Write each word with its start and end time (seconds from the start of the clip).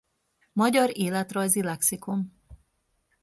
Magyar 0.53 0.89
életrajzi 0.97 1.61
lexikon 1.63 2.31